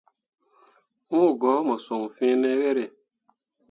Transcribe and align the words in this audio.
Wũũ 1.13 1.29
go 1.41 1.51
mo 1.67 1.75
son 1.85 2.03
fiine 2.15 2.49
yere. 2.61 2.85